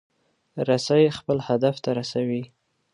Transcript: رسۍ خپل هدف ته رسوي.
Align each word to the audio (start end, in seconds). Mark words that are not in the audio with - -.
رسۍ 0.67 1.03
خپل 1.17 1.37
هدف 1.47 1.75
ته 1.83 1.89
رسوي. 1.99 2.43